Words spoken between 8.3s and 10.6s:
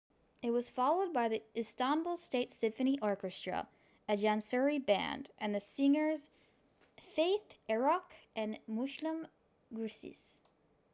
and müslüm gürses